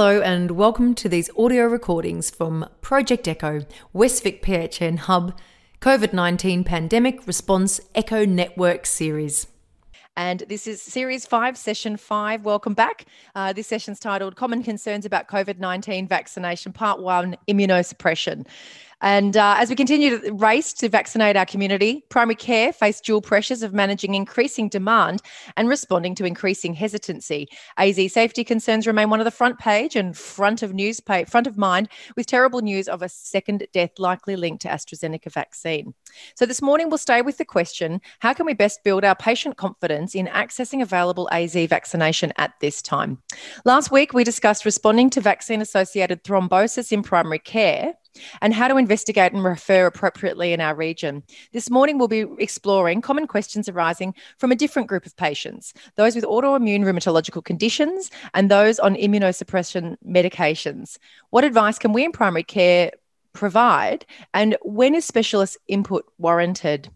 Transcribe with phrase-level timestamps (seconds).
[0.00, 5.38] Hello, and welcome to these audio recordings from Project Echo, Westvic PHN Hub,
[5.82, 9.46] COVID 19 Pandemic Response Echo Network Series.
[10.16, 12.46] And this is Series 5, Session 5.
[12.46, 13.04] Welcome back.
[13.34, 18.46] Uh, this session's titled Common Concerns About COVID 19 Vaccination, Part 1 Immunosuppression.
[19.00, 23.22] And uh, as we continue to race to vaccinate our community, primary care faced dual
[23.22, 25.22] pressures of managing increasing demand
[25.56, 27.48] and responding to increasing hesitancy.
[27.78, 31.56] AZ safety concerns remain one of the front page and front of news front of
[31.56, 35.94] mind, with terrible news of a second death likely linked to AstraZeneca vaccine.
[36.34, 39.56] So this morning we'll stay with the question: How can we best build our patient
[39.56, 43.18] confidence in accessing available AZ vaccination at this time?
[43.64, 47.94] Last week we discussed responding to vaccine-associated thrombosis in primary care
[48.40, 51.22] and how to investigate and refer appropriately in our region.
[51.52, 56.14] This morning, we'll be exploring common questions arising from a different group of patients those
[56.14, 60.98] with autoimmune rheumatological conditions and those on immunosuppression medications.
[61.30, 62.92] What advice can we in primary care
[63.32, 66.88] provide, and when is specialist input warranted?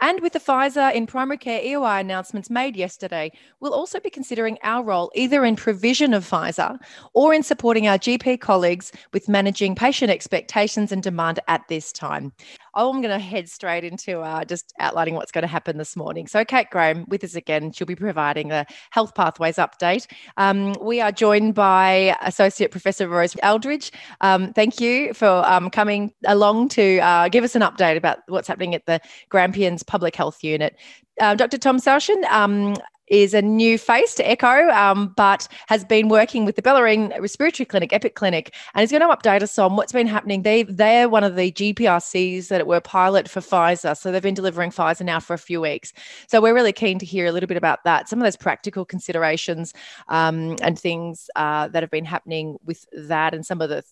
[0.00, 4.58] And with the Pfizer in primary care EOI announcements made yesterday, we'll also be considering
[4.62, 6.78] our role either in provision of Pfizer
[7.14, 12.32] or in supporting our GP colleagues with managing patient expectations and demand at this time.
[12.76, 16.26] I'm going to head straight into uh, just outlining what's going to happen this morning.
[16.26, 17.72] So, Kate Graham with us again.
[17.72, 20.06] She'll be providing a health pathways update.
[20.36, 23.92] Um, we are joined by Associate Professor Rose Aldrich.
[24.20, 28.46] Um, thank you for um, coming along to uh, give us an update about what's
[28.46, 30.76] happening at the Grampians Public Health Unit.
[31.20, 31.58] Uh, Dr.
[31.58, 32.76] Tom Souchen, um,
[33.08, 37.64] is a new face to Echo, um, but has been working with the Bellarine Respiratory
[37.64, 40.42] Clinic, Epic Clinic, and is going to update us on what's been happening.
[40.42, 44.70] They they're one of the GPRCs that were pilot for Pfizer, so they've been delivering
[44.70, 45.92] Pfizer now for a few weeks.
[46.28, 48.84] So we're really keen to hear a little bit about that, some of those practical
[48.84, 49.72] considerations
[50.08, 53.84] um, and things uh, that have been happening with that, and some of the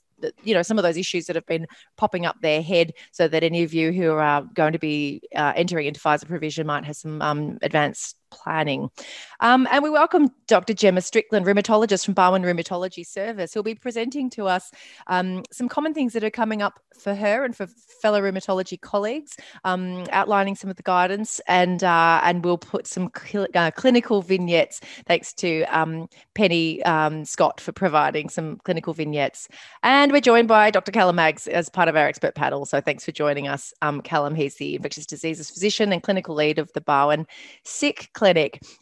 [0.43, 3.43] you know some of those issues that have been popping up their head so that
[3.43, 6.97] any of you who are going to be uh, entering into Pfizer provision might have
[6.97, 8.91] some um, advanced planning.
[9.41, 10.75] Um, and we welcome Dr.
[10.75, 14.71] Gemma Strickland, rheumatologist from Barwon Rheumatology Service, who'll be presenting to us
[15.07, 19.37] um, some common things that are coming up for her and for fellow rheumatology colleagues,
[19.65, 24.23] um, outlining some of the guidance, and uh, and we'll put some cl- uh, clinical
[24.23, 24.81] vignettes.
[25.07, 29.49] Thanks to um, Penny um, Scott for providing some clinical vignettes,
[29.83, 30.93] and we're joined by Dr.
[30.93, 32.65] Callum Maggs as part of our expert panel.
[32.67, 34.35] So thanks for joining us, um, Callum.
[34.35, 37.27] He's the infectious diseases physician and clinical lead of the Barwon
[37.65, 38.24] Sick Clinic.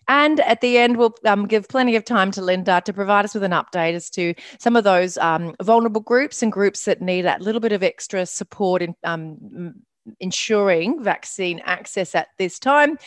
[0.08, 3.34] And at the end, we'll um, give plenty of time to Linda to provide us
[3.34, 7.22] with an update as to some of those um, vulnerable groups and groups that need
[7.22, 9.74] that little bit of extra support in um,
[10.20, 12.98] ensuring vaccine access at this time.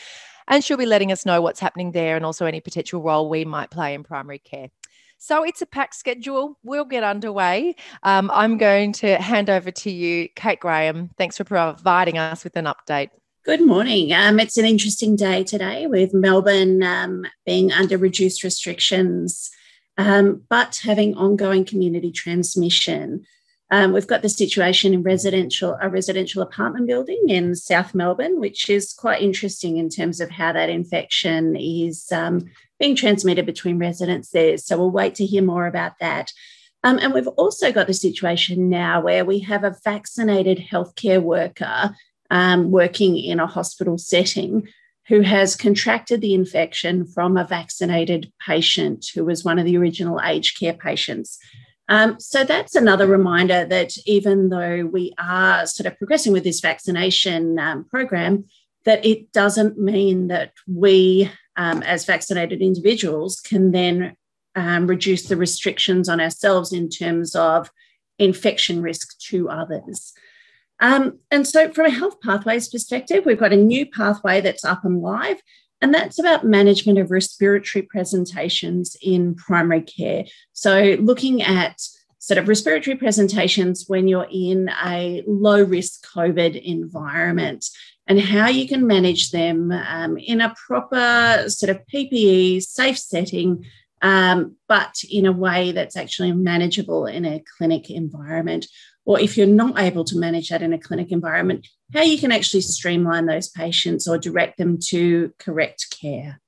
[0.48, 3.44] And she'll be letting us know what's happening there and also any potential role we
[3.44, 4.68] might play in primary care.
[5.18, 6.58] So it's a packed schedule.
[6.62, 7.74] We'll get underway.
[8.02, 11.10] Um, I'm going to hand over to you, Kate Graham.
[11.16, 13.08] Thanks for providing us with an update.
[13.46, 14.12] Good morning.
[14.12, 19.52] Um, it's an interesting day today with Melbourne um, being under reduced restrictions,
[19.96, 23.24] um, but having ongoing community transmission.
[23.70, 28.68] Um, we've got the situation in residential a residential apartment building in South Melbourne, which
[28.68, 32.46] is quite interesting in terms of how that infection is um,
[32.80, 34.58] being transmitted between residents there.
[34.58, 36.32] So we'll wait to hear more about that.
[36.82, 41.94] Um, and we've also got the situation now where we have a vaccinated healthcare worker
[42.30, 44.68] um, working in a hospital setting
[45.08, 50.20] who has contracted the infection from a vaccinated patient who was one of the original
[50.20, 51.38] aged care patients.
[51.88, 56.60] Um, so that's another reminder that even though we are sort of progressing with this
[56.60, 58.46] vaccination um, program,
[58.84, 64.16] that it doesn't mean that we, um, as vaccinated individuals, can then
[64.56, 67.70] um, reduce the restrictions on ourselves in terms of
[68.18, 70.12] infection risk to others.
[70.80, 74.84] Um, and so, from a health pathways perspective, we've got a new pathway that's up
[74.84, 75.38] and live,
[75.80, 80.24] and that's about management of respiratory presentations in primary care.
[80.52, 81.80] So, looking at
[82.18, 87.64] sort of respiratory presentations when you're in a low risk COVID environment
[88.08, 93.64] and how you can manage them um, in a proper sort of PPE safe setting,
[94.02, 98.66] um, but in a way that's actually manageable in a clinic environment
[99.06, 102.32] or if you're not able to manage that in a clinic environment, how you can
[102.32, 106.40] actually streamline those patients or direct them to correct care.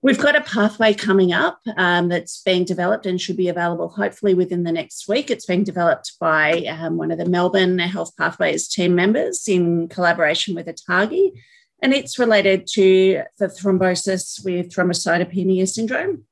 [0.00, 4.32] We've got a pathway coming up um, that's being developed and should be available hopefully
[4.34, 5.30] within the next week.
[5.30, 10.54] It's being developed by um, one of the Melbourne Health Pathways team members in collaboration
[10.54, 11.32] with ATAGI,
[11.82, 16.24] and it's related to the thrombosis with thrombocytopenia syndrome.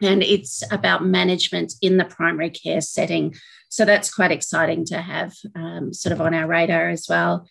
[0.00, 3.34] and it's about management in the primary care setting.
[3.68, 7.46] So that's quite exciting to have um, sort of on our radar as well.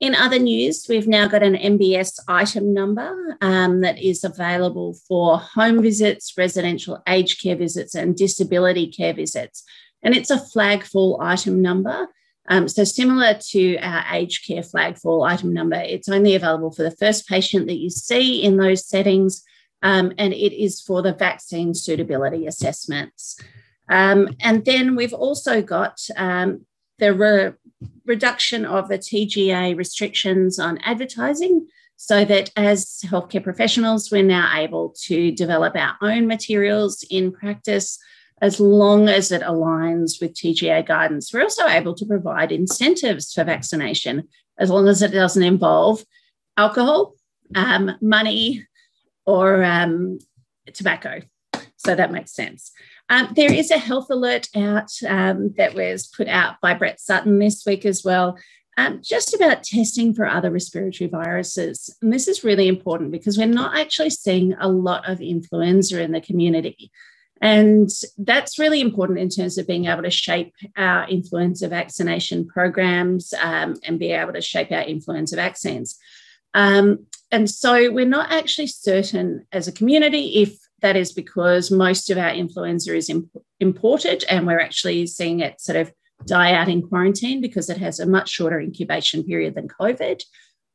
[0.00, 5.38] In other news, we've now got an MBS item number um, that is available for
[5.38, 9.62] home visits, residential aged care visits, and disability care visits.
[10.02, 12.08] And it's a flag fall item number.
[12.48, 16.82] Um, so, similar to our aged care flag fall item number, it's only available for
[16.82, 19.42] the first patient that you see in those settings
[19.84, 23.38] um, and it is for the vaccine suitability assessments.
[23.88, 26.64] Um, and then we've also got um,
[26.98, 27.52] the re-
[28.06, 31.66] reduction of the TGA restrictions on advertising
[31.96, 37.98] so that as healthcare professionals, we're now able to develop our own materials in practice
[38.40, 41.32] as long as it aligns with TGA guidance.
[41.32, 44.28] We're also able to provide incentives for vaccination
[44.58, 46.04] as long as it doesn't involve
[46.56, 47.14] alcohol,
[47.54, 48.66] um, money,
[49.24, 50.18] or um,
[50.72, 51.22] tobacco.
[51.76, 52.72] So that makes sense.
[53.08, 57.38] Um, there is a health alert out um, that was put out by Brett Sutton
[57.38, 58.38] this week as well,
[58.76, 61.94] um, just about testing for other respiratory viruses.
[62.00, 66.12] And this is really important because we're not actually seeing a lot of influenza in
[66.12, 66.90] the community.
[67.40, 73.34] And that's really important in terms of being able to shape our influenza vaccination programs
[73.34, 75.98] um, and be able to shape our influenza vaccines.
[76.54, 82.10] Um, and so we're not actually certain as a community if that is because most
[82.10, 85.90] of our influenza is imp- imported and we're actually seeing it sort of
[86.26, 90.22] die out in quarantine because it has a much shorter incubation period than COVID,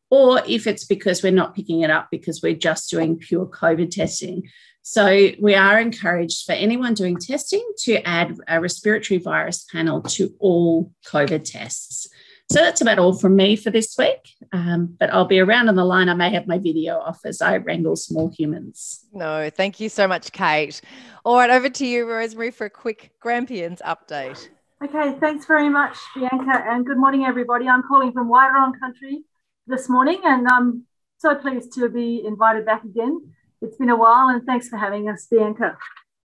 [0.09, 3.91] or if it's because we're not picking it up because we're just doing pure COVID
[3.91, 4.50] testing.
[4.81, 10.33] So we are encouraged for anyone doing testing to add a respiratory virus panel to
[10.39, 12.07] all COVID tests.
[12.51, 14.34] So that's about all from me for this week.
[14.51, 16.10] Um, but I'll be around on the line.
[16.10, 19.06] I may have my video off as I wrangle small humans.
[19.13, 20.81] No, thank you so much, Kate.
[21.24, 24.50] All right, over to you, Rosemary, for a quick Grampians update.
[24.84, 27.68] Okay, thanks very much, Bianca, and good morning, everybody.
[27.68, 29.25] I'm calling from Wairon Country
[29.68, 30.86] this morning, and I'm
[31.18, 33.31] so pleased to be invited back again.
[33.62, 35.78] It's been a while, and thanks for having us, Bianca.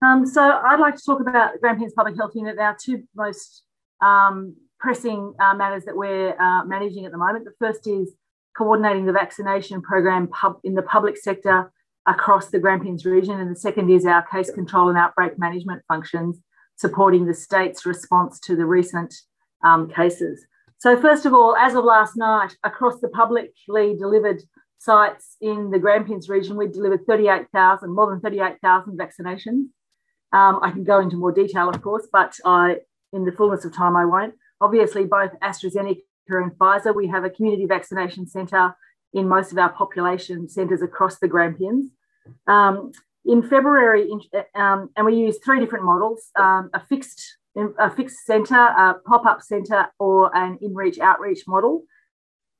[0.01, 3.63] Um, so I'd like to talk about Grampians Public Health Unit, our two most
[4.01, 7.47] um, pressing uh, matters that we're uh, managing at the moment.
[7.47, 8.13] The first is
[8.55, 11.73] coordinating the vaccination program pub- in the public sector
[12.07, 16.39] across the Grampians region, and the second is our case control and outbreak management functions
[16.77, 19.15] supporting the state's response to the recent
[19.65, 20.45] um, cases.
[20.77, 24.43] So, first of all, as of last night, across the publicly delivered
[24.79, 29.65] sites in the Grampians region, we delivered 38,000, more than 38,000 vaccinations.
[30.35, 32.81] Um, I can go into more detail, of course, but I,
[33.15, 34.35] in the fullness of time, I won't
[34.65, 36.95] obviously both AstraZeneca and Pfizer.
[36.95, 38.75] We have a community vaccination centre
[39.13, 41.91] in most of our population centres across the Grampians.
[42.47, 42.93] Um,
[43.27, 44.11] in February,
[44.55, 47.39] um, and we use three different models: um, a fixed
[47.79, 51.85] a fixed centre, a pop-up centre, or an in-reach outreach model.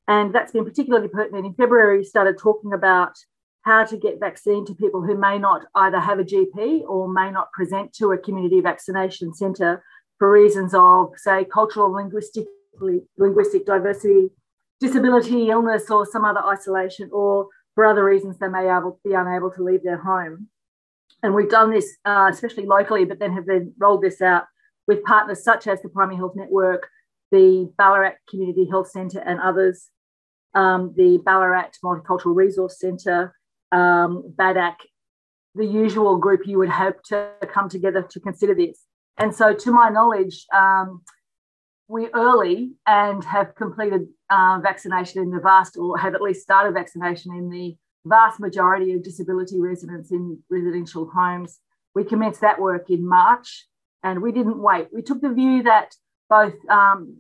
[0.07, 1.47] And that's been particularly pertinent.
[1.47, 3.17] In February, we started talking about
[3.63, 7.31] how to get vaccine to people who may not either have a GP or may
[7.31, 9.83] not present to a community vaccination centre
[10.19, 12.47] for reasons of, say, cultural, linguistic,
[13.19, 14.31] linguistic diversity,
[14.81, 19.51] disability, illness, or some other isolation, or for other reasons they may able, be unable
[19.51, 20.49] to leave their home.
[21.23, 24.45] And we've done this, uh, especially locally, but then have then rolled this out
[24.87, 26.89] with partners such as the Primary Health Network,
[27.31, 29.89] the Ballarat Community Health Centre, and others,
[30.55, 33.35] um, the Ballarat Multicultural Resource Centre,
[33.73, 34.77] um, BADAC,
[35.55, 38.83] the usual group you would hope to come together to consider this.
[39.19, 41.03] And so, to my knowledge, um,
[41.89, 46.75] we early and have completed uh, vaccination in the vast, or have at least started
[46.75, 51.61] vaccination in the vast majority of disability residents in residential homes.
[51.95, 53.67] We commenced that work in March
[54.03, 54.89] and we didn't wait.
[54.93, 55.95] We took the view that
[56.29, 57.19] both um,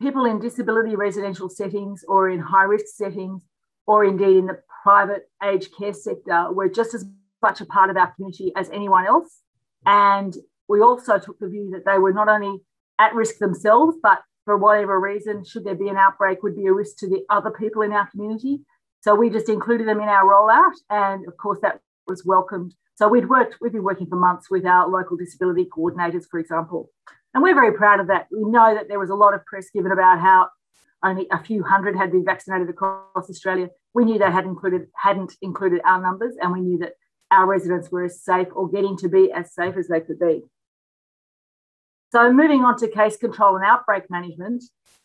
[0.00, 3.42] people in disability residential settings or in high risk settings,
[3.86, 7.04] or indeed in the private aged care sector, were just as
[7.42, 9.40] much a part of our community as anyone else.
[9.84, 10.34] And
[10.68, 12.60] we also took the view that they were not only
[12.98, 16.72] at risk themselves, but for whatever reason, should there be an outbreak, would be a
[16.72, 18.60] risk to the other people in our community.
[19.00, 22.74] So we just included them in our rollout, and of course that was welcomed.
[22.94, 26.90] So we'd worked, we've been working for months with our local disability coordinators, for example,
[27.34, 28.26] and we're very proud of that.
[28.32, 30.48] We know that there was a lot of press given about how
[31.04, 33.68] only a few hundred had been vaccinated across Australia.
[33.94, 36.94] We knew they had included hadn't included our numbers, and we knew that
[37.30, 40.42] our residents were as safe or getting to be as safe as they could be.
[42.12, 44.62] So, moving on to case control and outbreak management,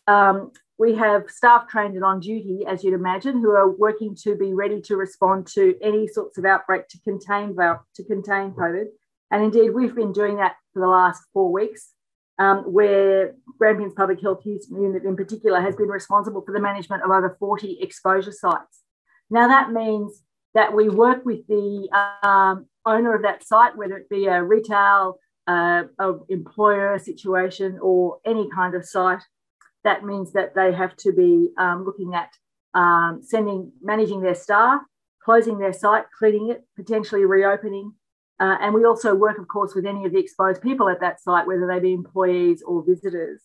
[0.08, 4.36] um, we have staff trained and on duty, as you'd imagine, who are working to
[4.36, 8.86] be ready to respond to any sorts of outbreak to contain to contain COVID
[9.30, 11.92] And indeed, we've been doing that for the last four weeks,
[12.40, 17.12] um, where Grampians Public Health Unit in particular has been responsible for the management of
[17.12, 18.82] over 40 exposure sites.
[19.30, 20.24] Now, that means
[20.56, 21.90] that we work with the
[22.24, 28.18] um, owner of that site, whether it be a retail, uh, a employer situation, or
[28.26, 29.22] any kind of site.
[29.84, 32.30] That means that they have to be um, looking at
[32.74, 34.82] um, sending, managing their staff,
[35.24, 37.94] closing their site, cleaning it, potentially reopening.
[38.40, 41.22] Uh, and we also work, of course, with any of the exposed people at that
[41.22, 43.42] site, whether they be employees or visitors.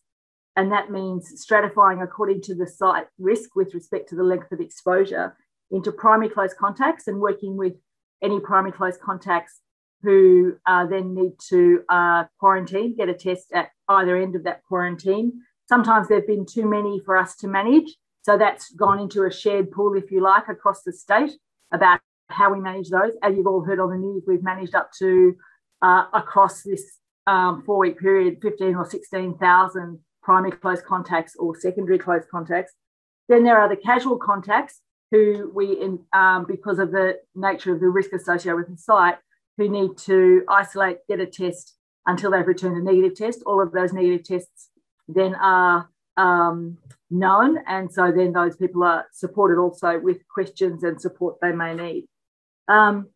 [0.57, 4.61] And that means stratifying according to the site risk with respect to the length of
[4.61, 5.37] exposure
[5.71, 7.75] into primary close contacts and working with
[8.23, 9.61] any primary close contacts
[10.03, 14.63] who uh, then need to uh, quarantine, get a test at either end of that
[14.69, 15.33] quarantine.
[15.69, 17.97] Sometimes there have been too many for us to manage.
[18.23, 21.33] So that's gone into a shared pool, if you like, across the state
[21.73, 23.13] about how we manage those.
[23.23, 25.37] As you've all heard on the news, we've managed up to
[25.83, 31.99] uh, across this um, four week period 15 or 16,000 primary close contacts or secondary
[31.99, 32.73] close contacts.
[33.29, 34.81] Then there are the casual contacts
[35.13, 39.19] who we, in, um, because of the nature of the risk associated with the site,
[39.57, 41.75] who need to isolate, get a test
[42.07, 43.43] until they've returned a negative test.
[43.47, 44.71] All of those negative tests
[45.09, 46.79] then are um,
[47.11, 47.59] known.
[47.67, 52.07] And so then those people are supported also with questions and support they may need.
[52.69, 53.09] Um,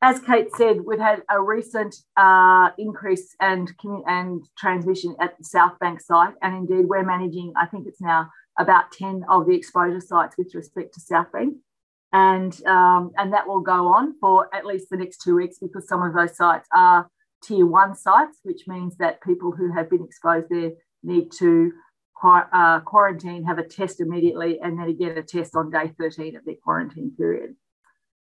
[0.00, 3.72] as Kate said, we've had a recent uh, increase and,
[4.06, 6.34] and transmission at the South Bank site.
[6.40, 10.54] And indeed, we're managing, I think it's now about 10 of the exposure sites with
[10.54, 11.54] respect to South Bank.
[12.12, 15.86] And, um, and that will go on for at least the next two weeks because
[15.86, 17.10] some of those sites are
[17.42, 20.72] tier one sites, which means that people who have been exposed there
[21.02, 21.72] need to
[22.24, 26.44] uh, quarantine, have a test immediately, and then again a test on day 13 of
[26.44, 27.54] their quarantine period.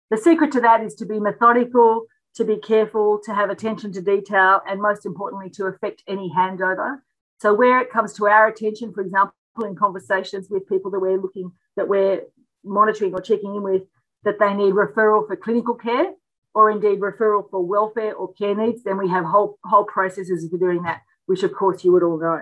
[0.09, 2.03] The secret to that is to be methodical,
[2.35, 6.99] to be careful, to have attention to detail, and most importantly, to affect any handover.
[7.39, 11.19] So, where it comes to our attention, for example, in conversations with people that we're
[11.19, 12.21] looking, that we're
[12.67, 13.83] monitoring or checking in with,
[14.23, 16.13] that they need referral for clinical care
[16.53, 20.57] or indeed referral for welfare or care needs, then we have whole, whole processes for
[20.57, 22.41] doing that, which of course you would all know.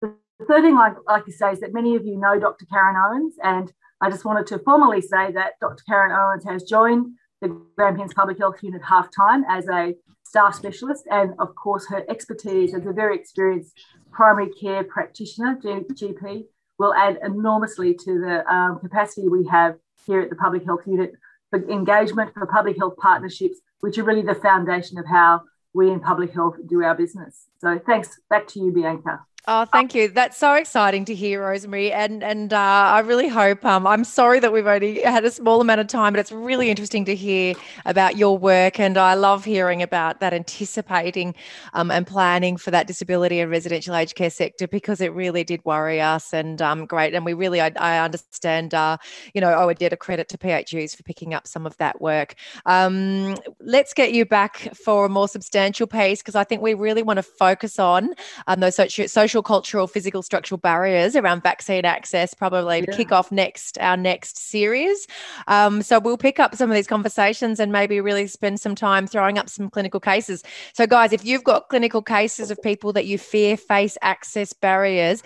[0.00, 2.64] The third thing I'd like to say is that many of you know Dr.
[2.66, 5.82] Karen Owens, and I just wanted to formally say that Dr.
[5.86, 7.06] Karen Owens has joined
[7.42, 12.04] the Grampians Public Health Unit half time as a staff specialist, and of course, her
[12.08, 13.78] expertise as a very experienced
[14.12, 16.44] primary care practitioner, GP,
[16.80, 21.12] will add enormously to the um, capacity we have here at the Public Health Unit
[21.50, 25.42] for engagement, for public health partnerships, which are really the foundation of how
[25.74, 27.48] we in public health do our business.
[27.58, 28.18] So, thanks.
[28.30, 29.20] Back to you, Bianca.
[29.48, 30.08] Oh, thank you.
[30.08, 31.92] That's so exciting to hear, Rosemary.
[31.92, 33.64] And and uh, I really hope.
[33.64, 36.68] Um, I'm sorry that we've only had a small amount of time, but it's really
[36.68, 37.54] interesting to hear
[37.86, 38.78] about your work.
[38.78, 41.34] And I love hearing about that anticipating
[41.72, 45.64] um, and planning for that disability and residential aged care sector because it really did
[45.64, 46.34] worry us.
[46.34, 47.14] And um, great.
[47.14, 48.74] And we really, I, I understand.
[48.74, 48.98] Uh,
[49.34, 52.00] you know, I would debt a credit to PHUs for picking up some of that
[52.00, 52.34] work.
[52.66, 57.02] Um, let's get you back for a more substantial piece because I think we really
[57.02, 58.14] want to focus on
[58.46, 62.96] um, those social social, cultural, physical, structural barriers around vaccine access, probably yeah.
[62.96, 65.06] kick off next our next series.
[65.46, 69.06] Um, so we'll pick up some of these conversations and maybe really spend some time
[69.06, 70.42] throwing up some clinical cases.
[70.72, 75.22] So, guys, if you've got clinical cases of people that you fear face access barriers,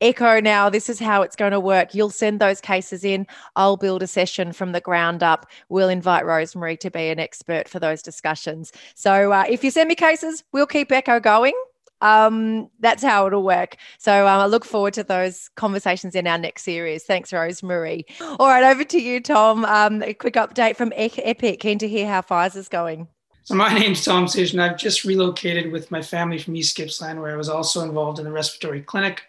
[0.00, 1.94] Echo now, this is how it's going to work.
[1.94, 3.28] You'll send those cases in.
[3.54, 5.46] I'll build a session from the ground up.
[5.68, 8.72] We'll invite Rosemary to be an expert for those discussions.
[8.96, 11.52] So uh, if you send me cases, we'll keep Echo going
[12.00, 13.76] um, that's how it'll work.
[13.98, 17.04] So um, I look forward to those conversations in our next series.
[17.04, 18.06] Thanks, Rosemary.
[18.20, 19.64] All right, over to you, Tom.
[19.64, 21.60] Um, a quick update from Epic.
[21.60, 23.08] Keen to hear how Pfizer's going.
[23.44, 27.20] So my name's Tom Sage, and I've just relocated with my family from East Gippsland,
[27.20, 29.22] where I was also involved in the respiratory clinic.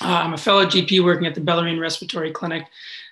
[0.00, 2.66] Uh, I'm a fellow GP working at the Bellarine Respiratory Clinic,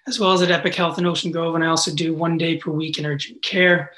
[0.06, 2.58] as well as at Epic Health in Ocean Grove, and I also do one day
[2.58, 3.92] per week in urgent care.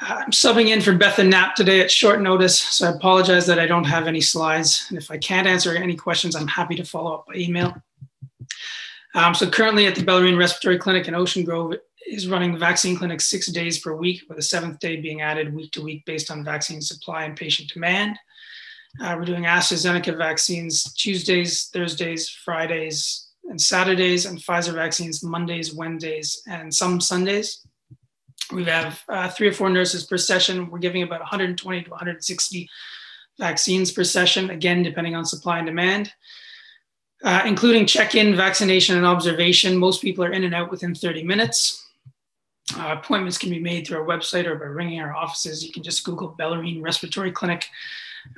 [0.00, 3.58] I'm subbing in for Beth and Knapp today at short notice, so I apologize that
[3.58, 4.86] I don't have any slides.
[4.90, 7.74] And if I can't answer any questions, I'm happy to follow up by email.
[9.14, 11.74] Um, so currently at the Bellarine Respiratory Clinic in Ocean Grove
[12.06, 15.72] is running vaccine clinic six days per week, with a seventh day being added week
[15.72, 18.18] to week based on vaccine supply and patient demand.
[19.02, 26.42] Uh, we're doing AstraZeneca vaccines Tuesdays, Thursdays, Fridays, and Saturdays, and Pfizer vaccines Mondays, Wednesdays,
[26.46, 27.66] and some Sundays.
[28.52, 30.70] We have uh, three or four nurses per session.
[30.70, 32.68] We're giving about 120 to 160
[33.38, 36.12] vaccines per session, again, depending on supply and demand,
[37.24, 39.76] uh, including check in, vaccination, and observation.
[39.76, 41.84] Most people are in and out within 30 minutes.
[42.76, 45.64] Uh, appointments can be made through our website or by ringing our offices.
[45.64, 47.68] You can just Google Bellarine Respiratory Clinic.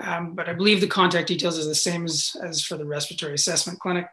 [0.01, 3.35] Um, but I believe the contact details is the same as, as for the respiratory
[3.35, 4.07] assessment clinic.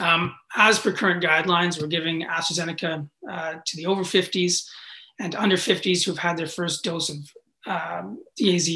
[0.00, 4.66] Um, as per current guidelines, we're giving AstraZeneca uh, to the over 50s
[5.20, 7.16] and under 50s who've had their first dose of
[7.66, 8.68] um, the AZ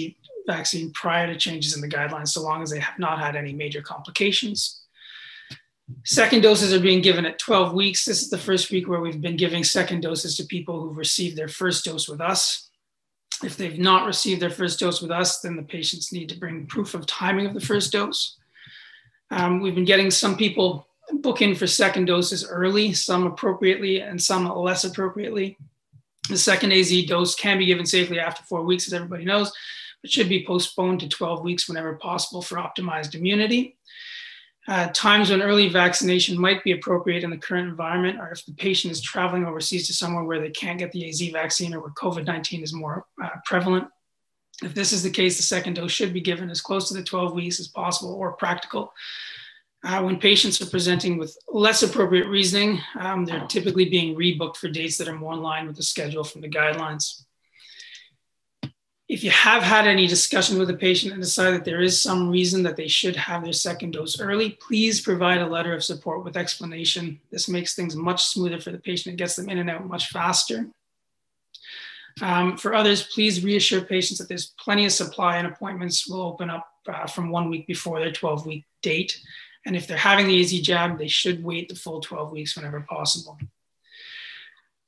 [0.47, 3.53] vaccine prior to changes in the guidelines, so long as they have not had any
[3.53, 4.83] major complications.
[6.05, 8.05] Second doses are being given at 12 weeks.
[8.05, 11.37] This is the first week where we've been giving second doses to people who've received
[11.37, 12.71] their first dose with us.
[13.45, 16.67] If they've not received their first dose with us, then the patients need to bring
[16.67, 18.37] proof of timing of the first dose.
[19.31, 24.21] Um, we've been getting some people book in for second doses early, some appropriately and
[24.21, 25.57] some less appropriately.
[26.29, 29.53] The second AZ dose can be given safely after four weeks, as everybody knows,
[30.03, 33.77] but should be postponed to 12 weeks whenever possible for optimized immunity.
[34.69, 38.53] Uh, times when early vaccination might be appropriate in the current environment are if the
[38.55, 41.91] patient is traveling overseas to somewhere where they can't get the AZ vaccine or where
[41.91, 43.87] COVID 19 is more uh, prevalent.
[44.65, 47.05] If this is the case, the second dose should be given as close to the
[47.05, 48.93] 12 weeks as possible or practical.
[49.87, 54.69] Uh, when patients are presenting with less appropriate reasoning, um, they're typically being rebooked for
[54.69, 57.23] dates that are more in line with the schedule from the guidelines
[59.09, 62.29] if you have had any discussion with a patient and decide that there is some
[62.29, 66.25] reason that they should have their second dose early, please provide a letter of support
[66.25, 67.21] with explanation.
[67.31, 70.09] This makes things much smoother for the patient and gets them in and out much
[70.09, 70.67] faster.
[72.21, 76.51] Um, for others, please reassure patients that there's plenty of supply and appointments will open
[76.51, 79.21] up uh, from one week before their 12 week date.
[79.67, 82.81] And if they're having the AZ jab, they should wait the full 12 weeks whenever
[82.81, 83.37] possible.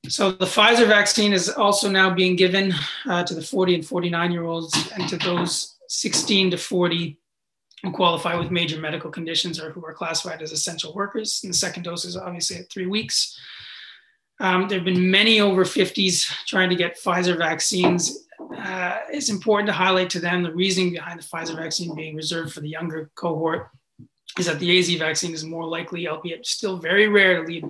[0.08, 2.72] So the Pfizer vaccine is also now being given
[3.04, 7.18] uh, to the 40 and 49 year olds and to those 16 to 40
[7.82, 11.40] who qualify with major medical conditions or who are classified as essential workers.
[11.42, 13.38] And the second dose is obviously at three weeks.
[14.40, 18.28] Um, there have been many over 50s trying to get Pfizer vaccines.
[18.56, 22.52] Uh, it's important to highlight to them the reasoning behind the Pfizer vaccine being reserved
[22.52, 23.70] for the younger cohort
[24.38, 27.64] is that the AZ vaccine is more likely, albeit still very rare, to lead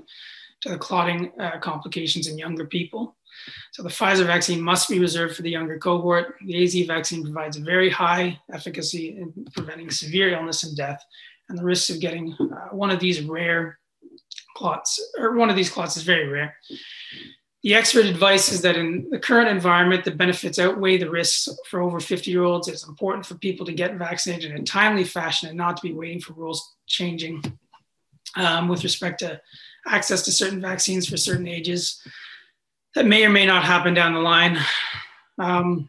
[0.60, 3.16] to the clotting uh, complications in younger people.
[3.72, 6.34] So the Pfizer vaccine must be reserved for the younger cohort.
[6.44, 11.02] The AZ vaccine provides a very high efficacy in preventing severe illness and death,
[11.48, 13.78] and the risks of getting uh, one of these rare
[14.56, 16.56] clots, or one of these clots is very rare.
[17.64, 21.80] The expert advice is that in the current environment, the benefits outweigh the risks for
[21.80, 22.68] over 50 year olds.
[22.68, 25.92] It's important for people to get vaccinated in a timely fashion and not to be
[25.92, 27.42] waiting for rules changing
[28.36, 29.40] um, with respect to
[29.86, 32.00] access to certain vaccines for certain ages
[32.94, 34.58] that may or may not happen down the line.
[35.38, 35.88] Um,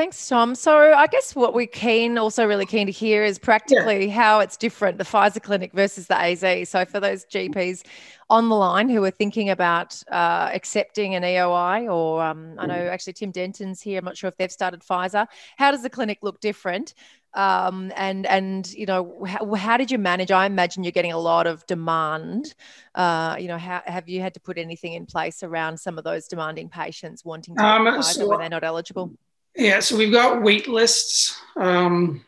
[0.00, 0.54] Thanks, Tom.
[0.54, 4.14] So I guess what we're keen, also really keen to hear is practically yeah.
[4.14, 6.70] how it's different, the Pfizer clinic versus the AZ.
[6.70, 7.84] So for those GPs
[8.30, 12.72] on the line who are thinking about uh, accepting an EOI, or um, I know
[12.72, 13.98] actually Tim Denton's here.
[13.98, 15.26] I'm not sure if they've started Pfizer.
[15.58, 16.94] How does the clinic look different?
[17.34, 21.18] um, and and you know how, how, did you manage i imagine you're getting a
[21.18, 22.56] lot of demand
[22.96, 26.02] uh, you know how, have you had to put anything in place around some of
[26.02, 29.12] those demanding patients wanting to um, so, when they're not eligible
[29.56, 31.38] yeah so we've got wait lists.
[31.56, 32.24] Um,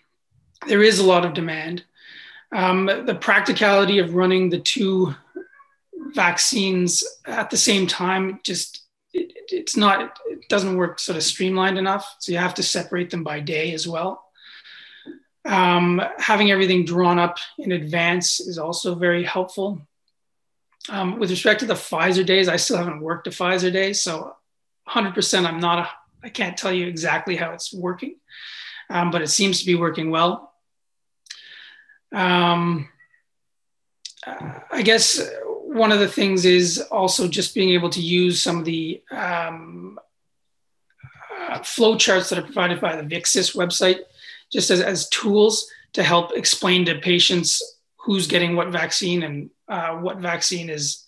[0.67, 1.85] there is a lot of demand.
[2.53, 5.15] Um, the practicality of running the two
[6.15, 8.83] vaccines at the same time just
[9.15, 13.11] it, it's not it doesn't work sort of streamlined enough so you have to separate
[13.11, 14.25] them by day as well.
[15.45, 19.87] Um, having everything drawn up in advance is also very helpful.
[20.89, 24.37] Um, with respect to the Pfizer days, I still haven't worked a Pfizer day, so
[24.89, 25.89] 100% I'm not, a,
[26.23, 28.17] I can't tell you exactly how it's working,
[28.91, 30.53] um, but it seems to be working well.
[32.13, 32.89] Um,
[34.27, 38.65] I guess one of the things is also just being able to use some of
[38.65, 39.99] the um,
[41.49, 44.01] uh, flow charts that are provided by the VicSIS website
[44.53, 49.97] just as, as tools to help explain to patients who's getting what vaccine and uh,
[49.97, 51.05] what vaccine is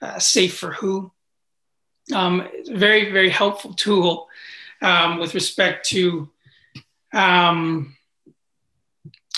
[0.00, 1.10] uh, safe for who.
[2.12, 4.28] Um, very, very helpful tool
[4.84, 6.28] um, with respect to
[7.12, 7.96] um,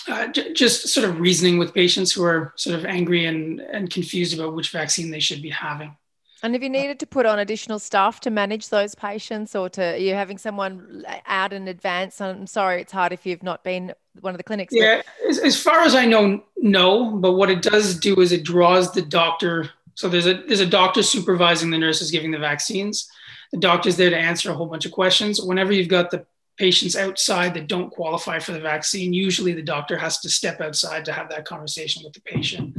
[0.08, 3.90] uh, j- just sort of reasoning with patients who are sort of angry and, and
[3.90, 5.96] confused about which vaccine they should be having.
[6.42, 9.94] And have you needed to put on additional staff to manage those patients or to
[9.94, 12.20] are you having someone out in advance?
[12.20, 14.74] I'm sorry, it's hard if you've not been one of the clinics.
[14.74, 17.12] Yeah, as, as, far as I know, no.
[17.16, 19.70] But what it does do is it draws the doctor.
[19.94, 23.10] So there's a there's a doctor supervising the nurses giving the vaccines.
[23.56, 25.40] The doctor's there to answer a whole bunch of questions.
[25.40, 26.26] Whenever you've got the
[26.58, 31.06] patients outside that don't qualify for the vaccine, usually the doctor has to step outside
[31.06, 32.76] to have that conversation with the patient.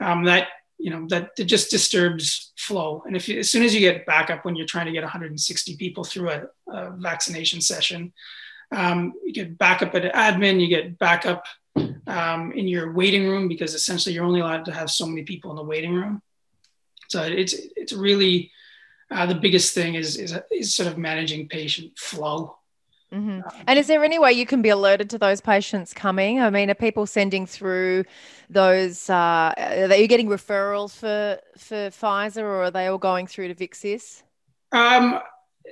[0.00, 3.72] Um, that you know that it just disturbs flow and if you, as soon as
[3.72, 8.12] you get backup when you're trying to get 160 people through a, a vaccination session
[8.72, 11.46] um, you get backup at admin you get backup
[12.06, 15.50] um, in your waiting room because essentially you're only allowed to have so many people
[15.50, 16.20] in the waiting room
[17.08, 18.50] so it's it's really
[19.10, 22.56] uh, the biggest thing is, is is sort of managing patient flow
[23.12, 23.40] Mm-hmm.
[23.66, 26.40] And is there any way you can be alerted to those patients coming?
[26.40, 28.04] I mean, are people sending through
[28.50, 29.08] those?
[29.08, 33.54] Uh, are you getting referrals for for Pfizer, or are they all going through to
[33.54, 34.22] VicSIS?
[34.72, 35.20] Um,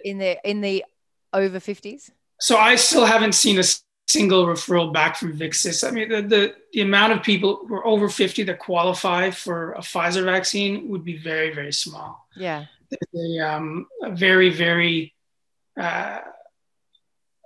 [0.04, 0.84] in the in the
[1.32, 2.10] over fifties.
[2.40, 3.64] So I still haven't seen a
[4.06, 5.86] single referral back from VicSIS.
[5.86, 9.72] I mean, the, the the amount of people who are over fifty that qualify for
[9.72, 12.28] a Pfizer vaccine would be very very small.
[12.36, 12.66] Yeah.
[13.12, 15.14] There's a, um, a very very
[15.80, 16.20] uh,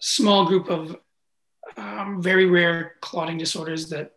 [0.01, 0.97] small group of
[1.77, 4.13] um, very rare clotting disorders that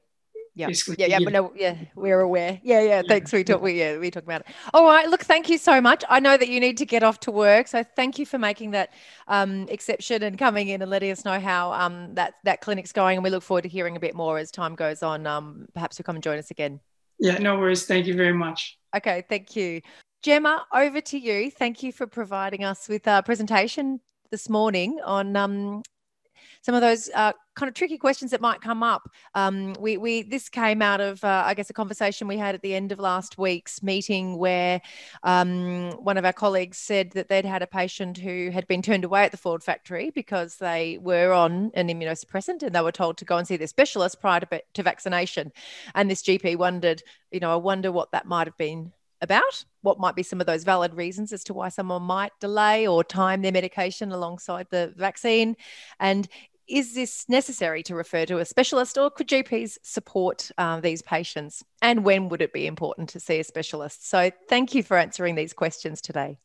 [0.54, 0.68] yeah.
[0.98, 2.60] yeah, yeah, but no, yeah, we're aware.
[2.62, 3.02] Yeah, yeah.
[3.08, 3.32] Thanks.
[3.32, 3.62] We talk.
[3.62, 4.48] We yeah, we talk about it.
[4.74, 5.08] All right.
[5.08, 6.04] Look, thank you so much.
[6.10, 8.72] I know that you need to get off to work, so thank you for making
[8.72, 8.92] that
[9.30, 13.18] um, exception and coming in and letting us know how um, that that clinic's going.
[13.18, 15.26] And we look forward to hearing a bit more as time goes on.
[15.26, 16.82] Um, perhaps you'll come and join us again.
[17.18, 17.86] Yeah, no worries.
[17.86, 18.78] Thank you very much.
[18.96, 19.82] Okay, thank you,
[20.22, 20.68] Gemma.
[20.72, 21.50] Over to you.
[21.50, 25.82] Thank you for providing us with a presentation this morning on um,
[26.62, 29.10] some of those uh, kind of tricky questions that might come up.
[29.34, 32.62] Um, we, we this came out of uh, I guess a conversation we had at
[32.62, 34.80] the end of last week's meeting where
[35.24, 39.04] um, one of our colleagues said that they'd had a patient who had been turned
[39.04, 43.18] away at the Ford factory because they were on an immunosuppressant and they were told
[43.18, 45.52] to go and see their specialist prior to, to vaccination.
[45.96, 50.00] And this GP wondered, you know, I wonder what that might have been about what
[50.00, 53.42] might be some of those valid reasons as to why someone might delay or time
[53.42, 55.56] their medication alongside the vaccine
[56.00, 56.28] and
[56.68, 61.64] is this necessary to refer to a specialist or could GPs support uh, these patients?
[61.82, 64.10] And when would it be important to see a specialist?
[64.10, 66.38] So, thank you for answering these questions today.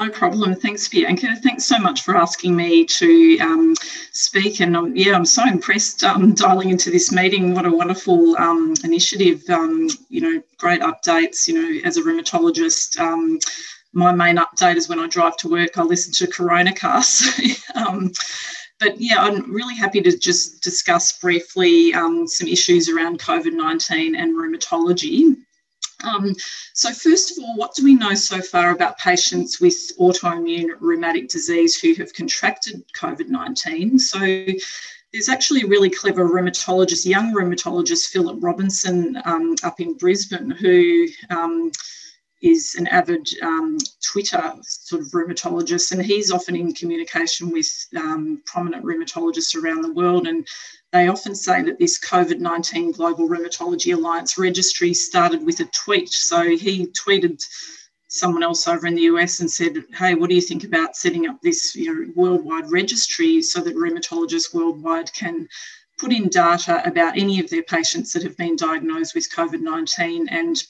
[0.00, 0.54] No problem.
[0.56, 1.36] Thanks, Bianca.
[1.36, 3.74] Thanks so much for asking me to um,
[4.12, 4.60] speak.
[4.60, 7.54] And um, yeah, I'm so impressed um, dialing into this meeting.
[7.54, 9.48] What a wonderful um, initiative.
[9.48, 11.46] Um, you know, great updates.
[11.46, 13.38] You know, as a rheumatologist, um,
[13.92, 17.60] my main update is when I drive to work, I listen to Coronacast.
[18.80, 24.36] But yeah, I'm really happy to just discuss briefly some issues around COVID 19 and
[24.36, 25.36] rheumatology.
[26.02, 26.34] Um,
[26.72, 31.28] so, first of all, what do we know so far about patients with autoimmune rheumatic
[31.28, 33.98] disease who have contracted COVID 19?
[33.98, 34.46] So,
[35.12, 41.06] there's actually a really clever rheumatologist, young rheumatologist, Philip Robinson, um, up in Brisbane, who
[41.30, 41.70] um,
[42.42, 48.42] is an avid um, Twitter sort of rheumatologist, and he's often in communication with um,
[48.44, 50.26] prominent rheumatologists around the world.
[50.26, 50.46] And
[50.94, 56.08] they often say that this COVID 19 Global Rheumatology Alliance registry started with a tweet.
[56.08, 57.44] So he tweeted
[58.06, 61.26] someone else over in the US and said, Hey, what do you think about setting
[61.26, 65.48] up this you know, worldwide registry so that rheumatologists worldwide can
[65.98, 70.28] put in data about any of their patients that have been diagnosed with COVID 19
[70.28, 70.62] and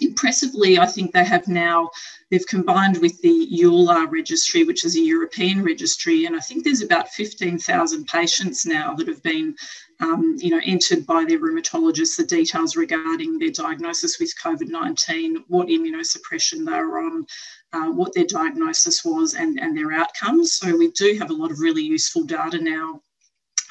[0.00, 1.90] impressively, I think they have now
[2.30, 6.82] they've combined with the EULAR registry, which is a European registry, and I think there's
[6.82, 9.56] about 15,000 patients now that have been,
[10.00, 12.16] um, you know, entered by their rheumatologists.
[12.16, 17.26] The details regarding their diagnosis with COVID-19, what immunosuppression they were on,
[17.72, 20.54] uh, what their diagnosis was, and and their outcomes.
[20.54, 23.02] So we do have a lot of really useful data now.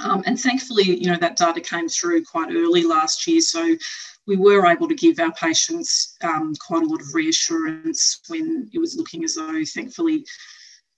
[0.01, 3.41] Um, and thankfully, you know, that data came through quite early last year.
[3.41, 3.75] So
[4.30, 8.78] we were able to give our patients um, quite a lot of reassurance when it
[8.78, 10.24] was looking as though, thankfully,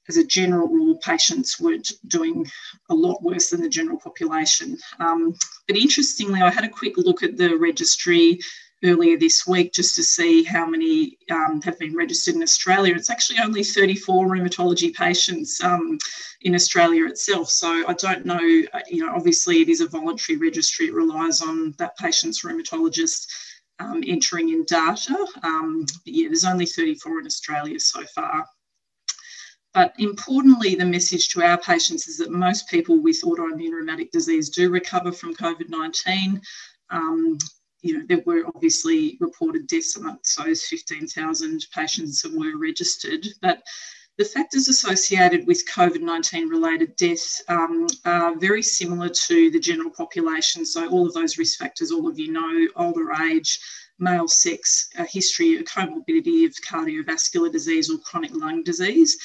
[0.10, 2.46] as a general rule, patients were doing
[2.89, 4.78] a lot worse than the general population.
[5.00, 5.34] Um,
[5.65, 8.39] but interestingly, I had a quick look at the registry
[8.84, 12.96] earlier this week just to see how many um, have been registered in Australia.
[12.96, 15.98] It's actually only 34 rheumatology patients um,
[16.41, 17.50] in Australia itself.
[17.50, 18.39] So I don't know,
[18.74, 20.88] uh, you know, obviously it is a voluntary registry.
[20.88, 23.28] It relies on that patient's rheumatologist
[23.80, 25.26] um, entering in data.
[25.44, 28.46] Um, but yeah, there's only 34 in Australia so far.
[29.74, 34.50] But importantly, the message to our patients is that most people with autoimmune rheumatic disease
[34.50, 36.41] do recover from COVID 19.
[36.89, 37.38] Um,
[37.82, 43.62] you know, there were obviously reported deaths amongst those 15,000 patients that were registered, but
[44.17, 49.89] the factors associated with COVID 19 related deaths um, are very similar to the general
[49.89, 50.65] population.
[50.65, 53.60] So, all of those risk factors, all of you know, older age,
[54.00, 59.17] male sex, a history, a comorbidity of cardiovascular disease or chronic lung disease.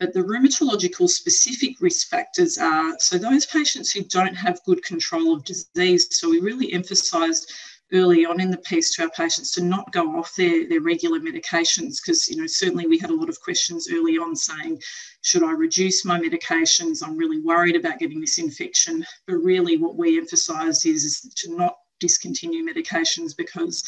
[0.00, 5.32] But the rheumatological specific risk factors are so those patients who don't have good control
[5.32, 6.08] of disease.
[6.10, 7.50] So, we really emphasised
[7.92, 11.20] early on in the piece to our patients to not go off their, their regular
[11.20, 14.80] medications because you know certainly we had a lot of questions early on saying
[15.22, 19.96] should I reduce my medications I'm really worried about getting this infection but really what
[19.96, 23.84] we emphasize is, is to not discontinue medications because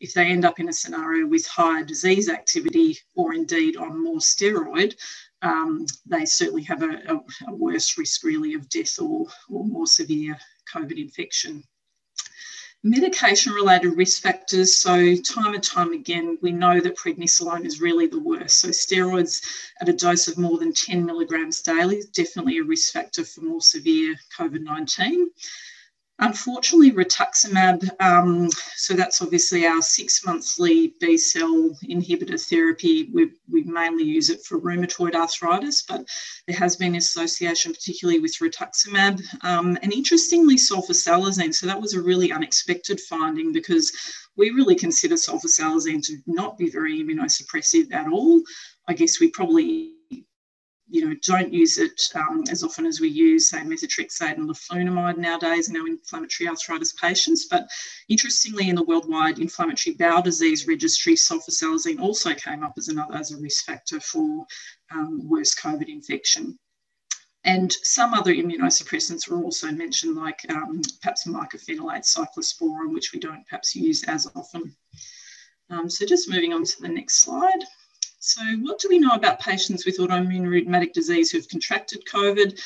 [0.00, 4.18] if they end up in a scenario with higher disease activity or indeed on more
[4.18, 4.94] steroid,
[5.42, 7.16] um, they certainly have a, a,
[7.48, 10.36] a, worse risk really of death or, or more severe
[10.72, 11.62] COVID infection.
[12.84, 14.76] Medication related risk factors.
[14.76, 18.60] So, time and time again, we know that prednisolone is really the worst.
[18.60, 19.42] So, steroids
[19.80, 23.40] at a dose of more than 10 milligrams daily is definitely a risk factor for
[23.40, 25.28] more severe COVID 19.
[26.20, 33.08] Unfortunately, rituximab, um, so that's obviously our six monthly B cell inhibitor therapy.
[33.12, 36.04] We, we mainly use it for rheumatoid arthritis, but
[36.48, 39.22] there has been association, particularly with rituximab.
[39.44, 41.54] Um, and interestingly, sulfasalazine.
[41.54, 43.92] So that was a really unexpected finding because
[44.36, 48.42] we really consider sulfasalazine to not be very immunosuppressive at all.
[48.88, 49.97] I guess we probably
[50.90, 55.18] you know, don't use it um, as often as we use, say, methotrexate and leflunomide
[55.18, 57.46] nowadays in our inflammatory arthritis patients.
[57.46, 57.68] But
[58.08, 63.32] interestingly, in the worldwide inflammatory bowel disease registry, sulfasalazine also came up as another as
[63.32, 64.46] a risk factor for
[64.90, 66.58] um, worse COVID infection.
[67.44, 73.46] And some other immunosuppressants were also mentioned, like um, perhaps mycophenolate cyclosporin, which we don't
[73.46, 74.74] perhaps use as often.
[75.70, 77.64] Um, so just moving on to the next slide.
[78.20, 82.60] So, what do we know about patients with autoimmune rheumatic disease who've contracted COVID?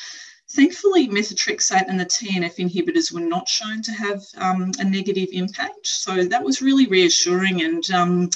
[0.49, 5.85] Thankfully, methotrexate and the TNF inhibitors were not shown to have um, a negative impact.
[5.87, 7.63] So that was really reassuring.
[7.63, 8.29] And um,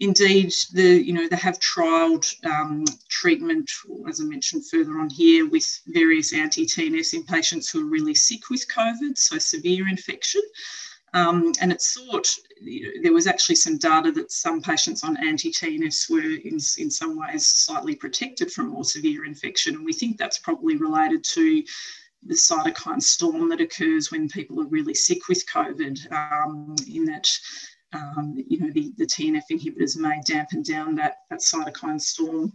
[0.00, 3.70] indeed, the you know they have trialled um, treatment,
[4.06, 8.50] as I mentioned further on here, with various anti-TNFs in patients who are really sick
[8.50, 10.42] with COVID, so severe infection.
[11.14, 12.34] Um, and it's thought
[13.02, 17.46] there was actually some data that some patients on anti-TNFs were in, in some ways
[17.46, 19.74] slightly protected from more severe infection.
[19.76, 21.62] And we think that's probably related to
[22.26, 27.28] the cytokine storm that occurs when people are really sick with COVID, um, in that
[27.92, 32.52] um, you know the, the TNF inhibitors may dampen down that, that cytokine storm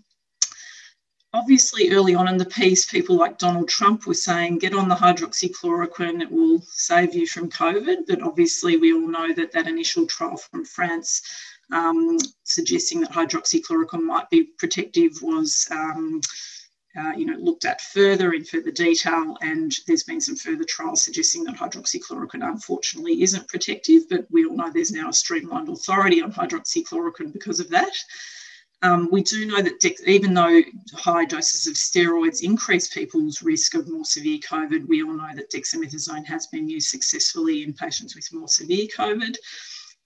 [1.34, 4.96] obviously early on in the piece, people like Donald Trump were saying, get on the
[4.96, 8.06] hydroxychloroquine, it will save you from COVID.
[8.08, 11.22] But obviously, we all know that that initial trial from France
[11.72, 15.68] um, suggesting that hydroxychloroquine might be protective was.
[15.72, 16.22] Um,
[16.96, 21.02] uh, you know, looked at further in further detail, and there's been some further trials
[21.02, 26.22] suggesting that hydroxychloroquine unfortunately isn't protective, but we all know there's now a streamlined authority
[26.22, 27.92] on hydroxychloroquine because of that.
[28.84, 30.62] Um, we do know that even though
[30.94, 35.50] high doses of steroids increase people's risk of more severe COVID, we all know that
[35.50, 39.38] dexamethasone has been used successfully in patients with more severe COVID.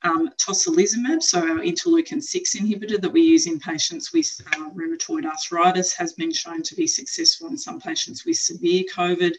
[0.04, 5.26] Um, tocilizumab, so our interleukin 6 inhibitor that we use in patients with uh, rheumatoid
[5.26, 9.34] arthritis, has been shown to be successful in some patients with severe COVID.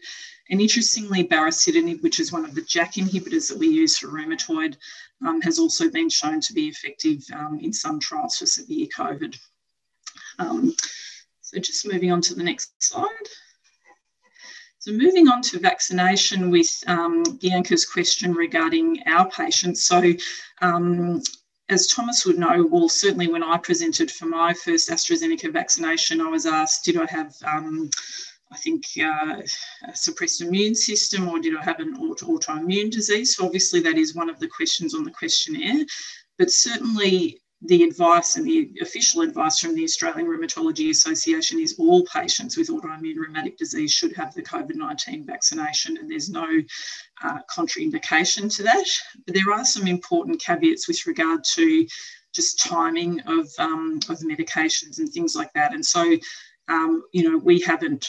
[0.50, 4.76] And interestingly, baricitinib, which is one of the JAK inhibitors that we use for rheumatoid,
[5.26, 9.38] um, has also been shown to be effective um, in some trials for severe COVID.
[10.38, 10.74] Um,
[11.42, 13.08] so just moving on to the next slide.
[14.78, 19.84] So moving on to vaccination with um, Bianca's question regarding our patients.
[19.84, 20.12] So
[20.62, 21.20] um,
[21.68, 26.28] as Thomas would know, well, certainly when I presented for my first AstraZeneca vaccination, I
[26.28, 27.90] was asked, did I have um,
[28.50, 29.42] I think, uh,
[29.86, 33.36] a suppressed immune system or did I have an auto- autoimmune disease?
[33.36, 35.84] So, obviously, that is one of the questions on the questionnaire.
[36.38, 42.04] But certainly, the advice and the official advice from the Australian Rheumatology Association is all
[42.04, 46.46] patients with autoimmune rheumatic disease should have the COVID 19 vaccination, and there's no
[47.24, 48.86] uh, contraindication to that.
[49.26, 51.86] But there are some important caveats with regard to
[52.32, 55.74] just timing of, um, of medications and things like that.
[55.74, 56.16] And so,
[56.68, 58.08] um, you know, we haven't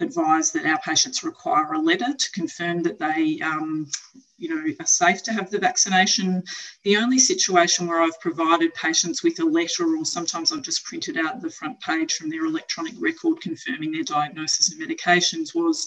[0.00, 3.90] advise that our patients require a letter to confirm that they, um,
[4.36, 6.42] you know, are safe to have the vaccination.
[6.84, 11.16] The only situation where I've provided patients with a letter, or sometimes I've just printed
[11.16, 15.86] out the front page from their electronic record confirming their diagnosis and medications, was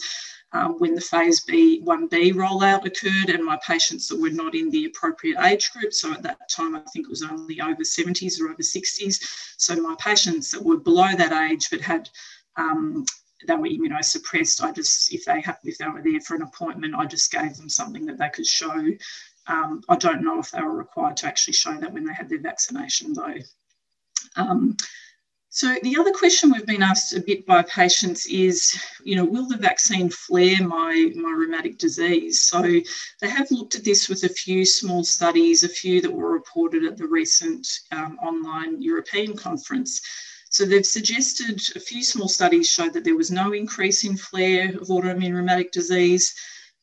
[0.54, 4.70] um, when the phase B 1B rollout occurred, and my patients that were not in
[4.70, 5.94] the appropriate age group.
[5.94, 9.56] So at that time, I think it was only over 70s or over 60s.
[9.56, 12.10] So my patients that were below that age but had
[12.58, 13.06] um,
[13.48, 14.64] they were immunosuppressed.
[14.64, 17.56] I just, if they have, if they were there for an appointment, I just gave
[17.56, 18.88] them something that they could show.
[19.48, 22.30] Um, I don't know if they were required to actually show that when they had
[22.30, 23.36] their vaccination, though.
[24.36, 24.78] Um,
[25.54, 28.74] So the other question we've been asked a bit by patients is,
[29.04, 32.40] you know, will the vaccine flare my, my rheumatic disease?
[32.48, 32.62] So
[33.20, 36.86] they have looked at this with a few small studies, a few that were reported
[36.86, 40.00] at the recent um, online European conference.
[40.52, 44.68] So they've suggested a few small studies showed that there was no increase in flare
[44.76, 46.36] of autoimmune rheumatic disease,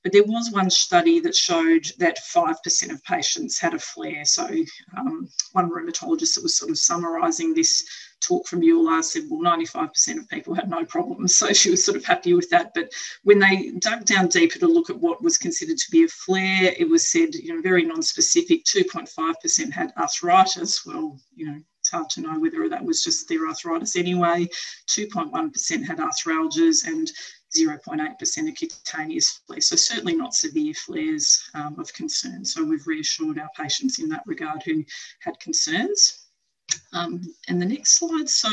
[0.02, 4.24] but there was one study that showed that 5% of patients had a flare.
[4.24, 4.48] So
[4.96, 7.84] um, one rheumatologist that was sort of summarising this
[8.20, 11.36] talk from EULAR said, well, 95% of people had no problems.
[11.36, 12.72] So she was sort of happy with that.
[12.74, 12.90] But
[13.24, 16.74] when they dug down deeper to look at what was considered to be a flare,
[16.78, 20.86] it was said, you know, very non-specific, 2.5% had arthritis.
[20.86, 24.46] Well, you know, it's hard to know whether that was just their arthritis anyway.
[24.88, 27.10] 2.1% had arthralgias and
[27.56, 29.68] 0.8% of cutaneous flares.
[29.68, 32.44] So certainly not severe flares um, of concern.
[32.44, 34.84] So we've reassured our patients in that regard who
[35.20, 36.26] had concerns.
[36.92, 38.28] Um, and the next slide.
[38.28, 38.50] So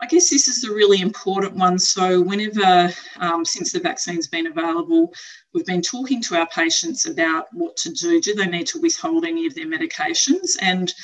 [0.00, 1.78] I guess this is a really important one.
[1.78, 5.12] So whenever, um, since the vaccine's been available,
[5.52, 8.22] we've been talking to our patients about what to do.
[8.22, 10.56] Do they need to withhold any of their medications?
[10.62, 10.94] And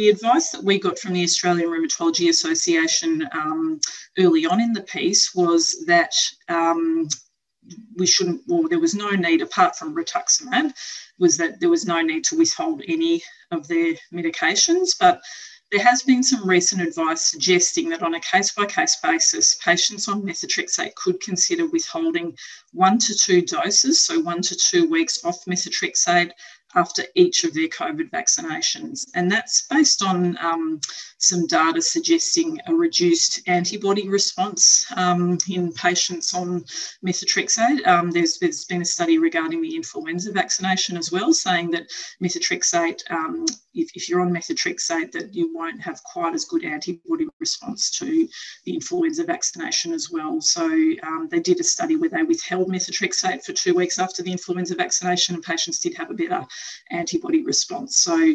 [0.00, 3.78] the advice that we got from the Australian Rheumatology Association um,
[4.18, 6.14] early on in the piece was that
[6.48, 7.06] um,
[7.98, 10.72] we shouldn't, well, there was no need, apart from rituximab,
[11.18, 14.96] was that there was no need to withhold any of their medications.
[14.98, 15.20] But
[15.70, 20.08] there has been some recent advice suggesting that on a case by case basis, patients
[20.08, 22.34] on methotrexate could consider withholding
[22.72, 26.30] one to two doses, so one to two weeks off methotrexate
[26.74, 29.06] after each of their COVID vaccinations.
[29.14, 30.80] And that's based on um,
[31.18, 36.64] some data suggesting a reduced antibody response um, in patients on
[37.04, 37.86] methotrexate.
[37.86, 41.90] Um, there's, there's been a study regarding the influenza vaccination as well, saying that
[42.22, 47.26] methotrexate, um, if, if you're on methotrexate, that you won't have quite as good antibody
[47.38, 48.28] response to
[48.64, 50.40] the influenza vaccination as well.
[50.40, 50.64] So
[51.02, 54.74] um, they did a study where they withheld methotrexate for two weeks after the influenza
[54.74, 56.46] vaccination, and patients did have a better
[56.90, 57.98] antibody response.
[57.98, 58.34] So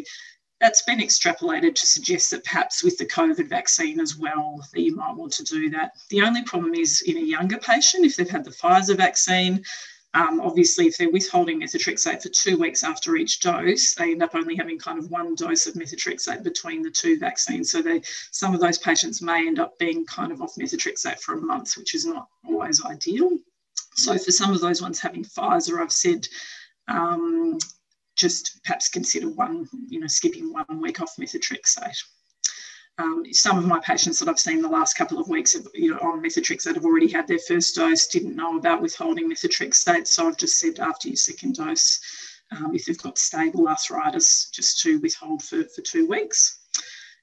[0.60, 4.94] that's been extrapolated to suggest that perhaps with the COVID vaccine as well, that you
[4.96, 5.92] might want to do that.
[6.08, 9.62] The only problem is in a younger patient, if they've had the Pfizer vaccine,
[10.16, 14.34] um, obviously, if they're withholding methotrexate for two weeks after each dose, they end up
[14.34, 17.70] only having kind of one dose of methotrexate between the two vaccines.
[17.70, 21.34] So they, some of those patients may end up being kind of off methotrexate for
[21.34, 23.36] a month, which is not always ideal.
[23.96, 26.26] So for some of those ones having Pfizer, I've said
[26.88, 27.58] um,
[28.16, 32.02] just perhaps consider one, you know, skipping one week off methotrexate.
[32.98, 35.90] Um, some of my patients that I've seen the last couple of weeks have, you
[35.90, 40.06] know, on methotrexate have already had their first dose, didn't know about withholding methotrexate.
[40.06, 42.00] So I've just said after your second dose,
[42.52, 46.55] um, if they've got stable arthritis, just to withhold for, for two weeks.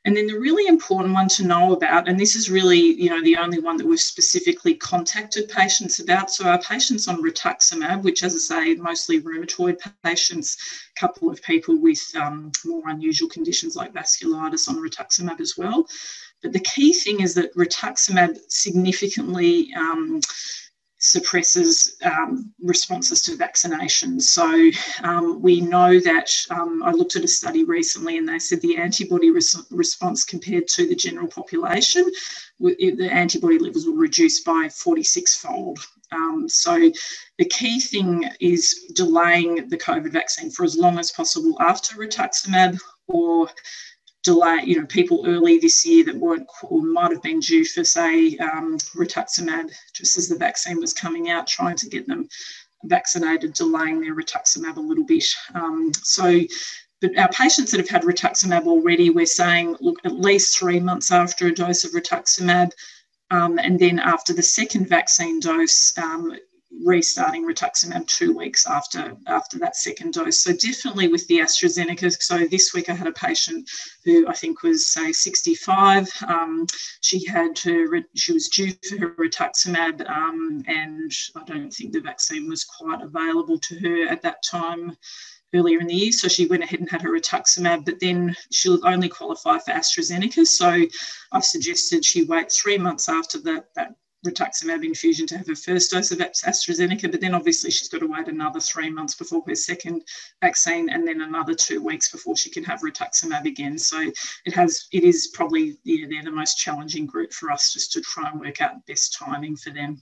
[0.06, 3.24] And then the really important one to know about, and this is really, you know,
[3.24, 6.30] the only one that we've specifically contacted patients about.
[6.30, 10.58] So our patients on rituximab, which, as I say, mostly rheumatoid patients,
[10.96, 15.88] a couple of people with um, more unusual conditions like vasculitis on rituximab as well.
[16.42, 20.20] But the key thing is that rituximab significantly um,
[21.04, 24.22] suppresses um, responses to vaccinations.
[24.22, 24.72] So
[25.06, 28.78] um, we know that um, I looked at a study recently and they said the
[28.78, 32.10] antibody res- response compared to the general population,
[32.58, 35.80] the antibody levels were reduced by 46 fold.
[36.14, 36.90] Um, so
[37.38, 42.80] the key thing is delaying the COVID vaccine for as long as possible after rituximab
[43.08, 43.50] or
[44.24, 47.84] delay, you know, people early this year that weren't or might have been due for,
[47.84, 52.28] say, um, rituximab, just as the vaccine was coming out, trying to get them
[52.86, 55.26] vaccinated, delaying their rituximab a little bit.
[55.54, 56.40] Um, so,
[57.02, 61.12] but our patients that have had rituximab already, we're saying, look, at least three months
[61.12, 62.72] after a dose of rituximab,
[63.30, 66.38] um, and then after the second vaccine dose, um,
[66.84, 70.40] restarting rituximab two weeks after after that second dose.
[70.40, 72.22] So definitely with the AstraZeneca.
[72.22, 73.70] So this week I had a patient
[74.04, 76.10] who I think was say 65.
[76.28, 76.66] Um,
[77.02, 82.02] she had her she was due for her rituximab, um, and I don't think the
[82.02, 84.98] vaccine was quite available to her at that time
[85.54, 86.12] earlier in the year.
[86.12, 90.48] So she went ahead and had her rituximab, but then she'll only qualify for AstraZeneca.
[90.48, 90.82] So
[91.32, 93.96] I've suggested she wait three months after that, that
[94.26, 98.08] rituximab infusion to have her first dose of AstraZeneca, but then obviously she's got to
[98.08, 100.04] wait another three months before her second
[100.42, 103.78] vaccine, and then another two weeks before she can have rituximab again.
[103.78, 104.12] So
[104.46, 108.02] it has, it is probably yeah, they're the most challenging group for us just to
[108.02, 110.02] try and work out the best timing for them.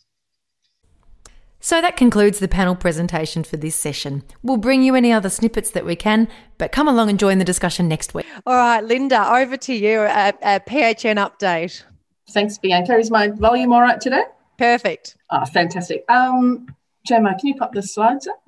[1.64, 4.24] So that concludes the panel presentation for this session.
[4.42, 7.46] We'll bring you any other snippets that we can, but come along and join the
[7.46, 8.26] discussion next week.
[8.48, 10.02] All right, Linda, over to you.
[10.02, 11.84] A, a PHN update.
[12.32, 12.98] Thanks, Bianca.
[12.98, 14.24] Is my volume all right today?
[14.58, 15.16] Perfect.
[15.30, 16.06] Oh, fantastic.
[16.10, 16.68] Um,
[17.06, 18.42] Gemma, can you pop the slides up?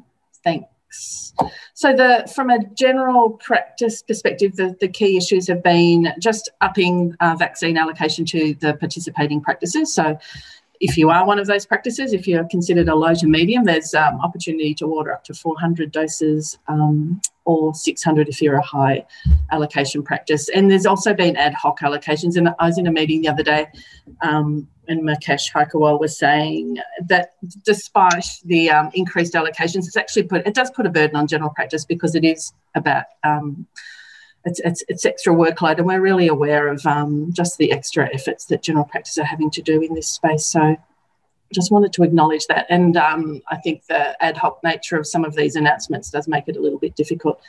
[0.43, 1.33] Thanks.
[1.73, 7.15] So, the from a general practice perspective, the, the key issues have been just upping
[7.19, 9.91] uh, vaccine allocation to the participating practices.
[9.93, 10.19] So,
[10.79, 13.93] if you are one of those practices, if you're considered a low to medium, there's
[13.93, 19.05] um, opportunity to order up to 400 doses um, or 600 if you're a high
[19.51, 20.49] allocation practice.
[20.49, 22.35] And there's also been ad hoc allocations.
[22.37, 23.67] And I was in a meeting the other day,
[24.21, 30.45] um, and Mukesh Haikerwal was saying that despite the um, increased allocations, it's actually put
[30.45, 33.65] it does put a burden on general practice because it is about um,
[34.45, 38.45] it's, it's, it's, extra workload, and we're really aware of um, just the extra efforts
[38.45, 40.45] that general practice are having to do in this space.
[40.45, 40.77] So,
[41.53, 42.65] just wanted to acknowledge that.
[42.69, 46.47] And um, I think the ad hoc nature of some of these announcements does make
[46.47, 47.39] it a little bit difficult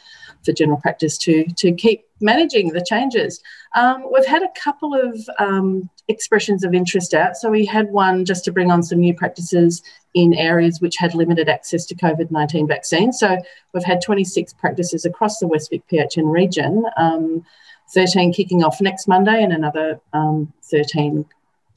[0.44, 3.42] for general practice to, to keep managing the changes.
[3.74, 7.36] Um, we've had a couple of um, expressions of interest out.
[7.36, 9.82] So we had one just to bring on some new practices
[10.14, 13.18] in areas which had limited access to COVID 19 vaccines.
[13.18, 13.38] So
[13.72, 16.84] we've had 26 practices across the West Vic PHN region.
[16.96, 17.44] Um,
[17.92, 21.26] 13 kicking off next Monday and another um, 13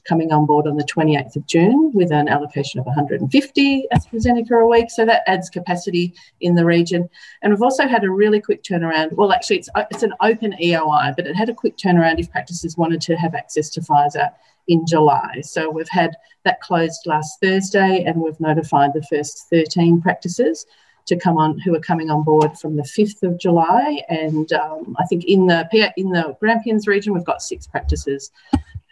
[0.08, 4.66] coming on board on the 28th of June with an allocation of 150 AstraZeneca a
[4.66, 4.90] week.
[4.90, 7.08] So that adds capacity in the region.
[7.42, 9.12] And we've also had a really quick turnaround.
[9.12, 12.76] Well, actually, it's, it's an open EOI, but it had a quick turnaround if practices
[12.76, 14.30] wanted to have access to Pfizer
[14.66, 15.40] in July.
[15.42, 20.66] So we've had that closed last Thursday and we've notified the first 13 practices
[21.06, 24.02] to come on who are coming on board from the 5th of July.
[24.08, 28.30] And um, I think in the in the Grampians region, we've got six practices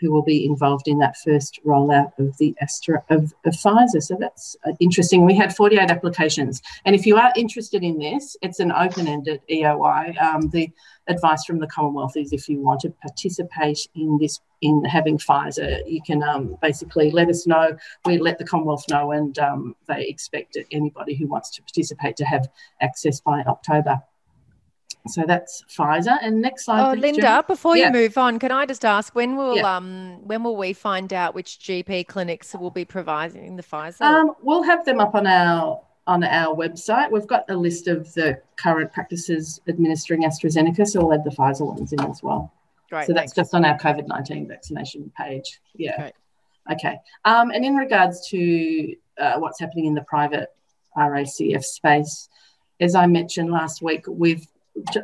[0.01, 4.03] who will be involved in that first rollout of the Astra of, of Pfizer.
[4.03, 5.25] So that's uh, interesting.
[5.25, 10.21] We had 48 applications, and if you are interested in this, it's an open-ended EOI.
[10.21, 10.71] Um, the
[11.09, 15.81] advice from the Commonwealth is if you want to participate in this in having Pfizer,
[15.87, 17.77] you can um, basically let us know.
[18.05, 22.25] We let the Commonwealth know, and um, they expect anybody who wants to participate to
[22.25, 22.49] have
[22.81, 24.03] access by October.
[25.09, 26.17] So that's Pfizer.
[26.23, 26.91] And next slide.
[26.91, 27.87] Oh, please, Linda, before yeah.
[27.87, 29.77] you move on, can I just ask when will yeah.
[29.77, 34.01] um when will we find out which GP clinics will be providing the Pfizer?
[34.03, 37.11] Um, we'll have them up on our on our website.
[37.11, 41.67] We've got a list of the current practices administering AstraZeneca, so we'll add the Pfizer
[41.67, 42.53] ones in as well.
[42.91, 43.07] Great.
[43.07, 43.51] So that's thanks.
[43.51, 45.61] just on our COVID nineteen vaccination page.
[45.75, 45.97] Yeah.
[45.97, 46.13] Great.
[46.73, 46.99] Okay.
[47.25, 50.49] Um, and in regards to uh, what's happening in the private
[50.97, 52.29] RACF space,
[52.81, 54.47] as I mentioned last week, we've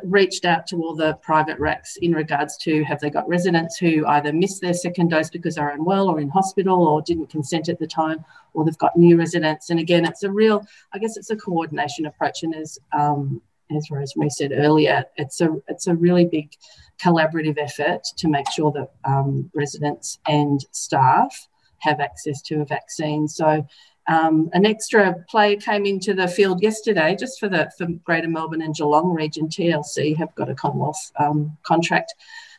[0.03, 4.05] reached out to all the private RACs in regards to have they got residents who
[4.07, 7.79] either missed their second dose because they're unwell or in hospital or didn't consent at
[7.79, 9.69] the time, or they've got new residents.
[9.69, 12.43] And again, it's a real, I guess it's a coordination approach.
[12.43, 13.41] And as um,
[13.75, 16.53] as Rosemary said earlier, it's a it's a really big
[17.01, 21.47] collaborative effort to make sure that um, residents and staff
[21.79, 23.27] have access to a vaccine.
[23.27, 23.65] So
[24.07, 28.61] um, an extra player came into the field yesterday, just for the for Greater Melbourne
[28.61, 29.47] and Geelong region.
[29.47, 32.13] TLC have got a Commonwealth um, contract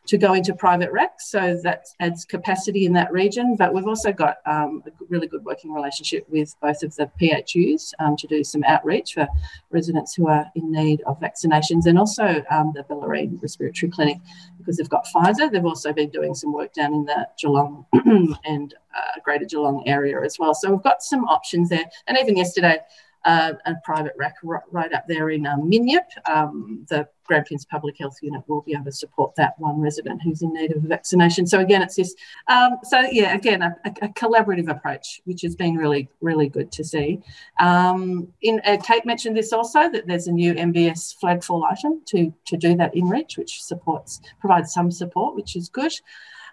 [0.06, 3.56] to go into private RACs, so that adds capacity in that region.
[3.56, 7.92] But we've also got um, a really good working relationship with both of the PHUs
[7.98, 9.26] um, to do some outreach for
[9.70, 14.18] residents who are in need of vaccinations, and also um, the Bellarine Respiratory Clinic
[14.58, 15.50] because they've got Pfizer.
[15.50, 17.86] They've also been doing some work down in the Geelong
[18.44, 20.54] and uh, Greater Geelong area as well.
[20.54, 21.84] So we've got some options there.
[22.06, 22.78] And even yesterday,
[23.24, 26.06] uh, a private rack right up there in um, Minyip.
[26.28, 30.42] Um, the Grampians Public Health Unit will be able to support that one resident who's
[30.42, 31.46] in need of vaccination.
[31.46, 32.14] So again, it's this.
[32.48, 36.84] Um, so yeah, again, a, a, collaborative approach, which has been really, really good to
[36.84, 37.20] see.
[37.60, 42.02] Um, in uh, Kate mentioned this also that there's a new MBS flag fall item
[42.06, 45.92] to to do that in reach, which supports provides some support, which is good.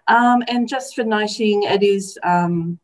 [0.08, 2.78] Um, and just for noting, it is um,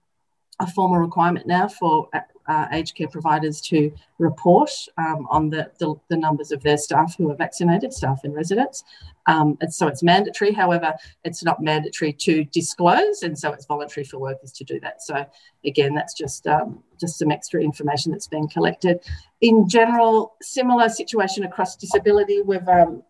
[0.61, 2.09] a formal requirement now for
[2.49, 7.15] uh, aged care providers to report um, on the, the, the, numbers of their staff
[7.17, 8.85] who are vaccinated, staff and residents.
[9.27, 10.53] Um, and so it's mandatory.
[10.53, 15.03] However, it's not mandatory to disclose, and so it's voluntary for workers to do that.
[15.03, 15.27] So
[15.67, 19.01] again, that's just um, just some extra information that's been collected.
[19.43, 22.41] In general, similar situation across disability.
[22.41, 23.03] We've um,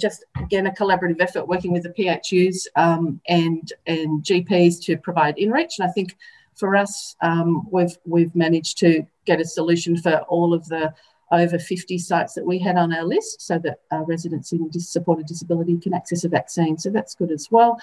[0.00, 5.36] just again a collaborative effort working with the PHUs um, and and GPs to provide
[5.36, 6.16] inReach, and I think
[6.56, 10.92] for us, um, we've we've managed to get a solution for all of the
[11.32, 15.76] over 50 sites that we had on our list so that residents in supported disability
[15.78, 16.78] can access a vaccine.
[16.78, 17.80] So that's good as well.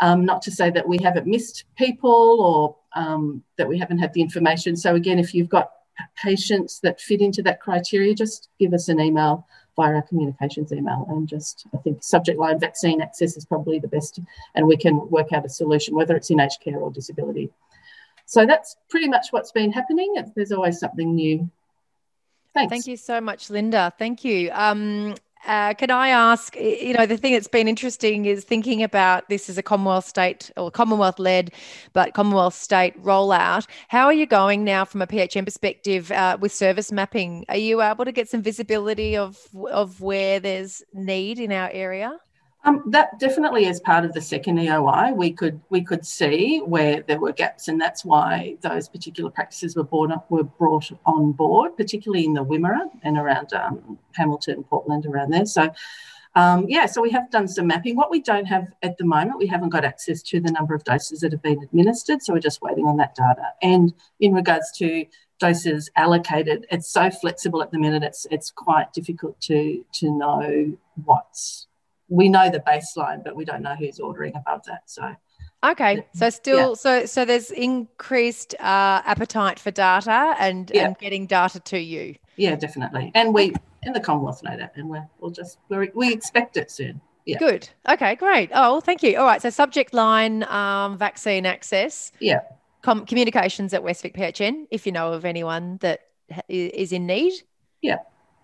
[0.00, 4.14] Um, not to say that we haven't missed people or um, that we haven't had
[4.14, 4.76] the information.
[4.76, 5.70] So again, if you've got
[6.22, 9.46] patients that fit into that criteria, just give us an email
[9.76, 13.86] via our communications email and just I think subject line vaccine access is probably the
[13.86, 14.18] best
[14.56, 17.50] and we can work out a solution whether it's in aged care or disability.
[18.28, 20.14] So that's pretty much what's been happening.
[20.36, 21.50] There's always something new.
[22.52, 22.70] Thanks.
[22.70, 23.90] Thank you so much, Linda.
[23.98, 24.50] Thank you.
[24.52, 25.14] Um,
[25.46, 29.48] uh, can I ask, you know, the thing that's been interesting is thinking about this
[29.48, 31.52] as a Commonwealth state or Commonwealth led,
[31.94, 33.66] but Commonwealth state rollout.
[33.88, 37.46] How are you going now from a PHN perspective uh, with service mapping?
[37.48, 39.38] Are you able to get some visibility of,
[39.70, 42.18] of where there's need in our area?
[42.64, 45.14] Um, that definitely is part of the second EOI.
[45.14, 49.76] We could we could see where there were gaps, and that's why those particular practices
[49.76, 54.64] were brought up, were brought on board, particularly in the Wimmera and around um, Hamilton,
[54.64, 55.46] Portland, around there.
[55.46, 55.70] So.
[56.34, 57.96] Um, yeah, so we have done some mapping.
[57.96, 60.84] What we don't have at the moment, we haven't got access to the number of
[60.84, 63.42] doses that have been administered, so we're just waiting on that data.
[63.60, 65.06] And in regards to
[65.40, 68.02] doses allocated, it's so flexible at the minute.
[68.04, 71.67] It's it's quite difficult to to know what's
[72.08, 74.82] we know the baseline, but we don't know who's ordering above that.
[74.86, 75.14] So
[75.64, 76.74] Okay, so still, yeah.
[76.74, 80.86] so so there's increased uh, appetite for data and yeah.
[80.86, 82.14] and getting data to you.
[82.36, 86.12] Yeah, definitely, and we in the Commonwealth know that, and we're we'll just we we
[86.12, 87.00] expect it soon.
[87.26, 87.38] Yeah.
[87.38, 87.68] Good.
[87.88, 88.50] Okay, great.
[88.54, 89.18] Oh, well, thank you.
[89.18, 92.12] All right, so subject line um, vaccine access.
[92.20, 92.40] Yeah.
[92.82, 94.66] Com- communications at Westvic PHN.
[94.70, 96.02] If you know of anyone that
[96.48, 97.32] is in need.
[97.82, 97.96] Yeah.